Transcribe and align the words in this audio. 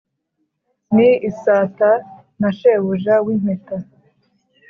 ni 0.95 1.09
isata 1.29 1.91
na 2.39 2.49
shebuja 2.57 3.15
w' 3.25 3.31
impeta 3.35 3.75